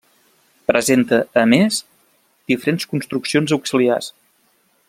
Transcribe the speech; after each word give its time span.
Presenta, 0.69 1.19
a 1.43 1.43
més, 1.51 1.77
diferents 2.53 2.91
construccions 2.95 3.57
auxiliars. 3.59 4.13